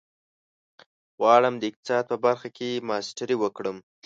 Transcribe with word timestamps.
غواړم 1.17 1.53
د 1.57 1.63
اقتصاد 1.69 2.03
په 2.11 2.15
برخه 2.25 2.47
کې 2.57 2.83
ماسټري 2.87 3.35
وکړم. 3.39 3.77